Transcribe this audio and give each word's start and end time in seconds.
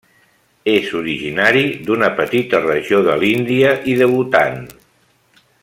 És 0.71 0.87
originari 0.99 1.61
d'una 1.89 2.09
petita 2.21 2.63
regió 2.63 3.03
de 3.09 3.19
l'Índia 3.25 3.75
i 3.93 3.99
de 4.01 4.09
Bhutan. 4.15 4.59